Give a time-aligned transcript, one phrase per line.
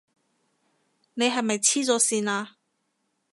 [1.13, 2.57] 你係咪痴咗線啊？